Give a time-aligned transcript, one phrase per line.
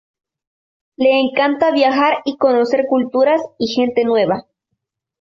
[0.97, 4.47] Le encanta viajar y conocer culturas y gente nueva.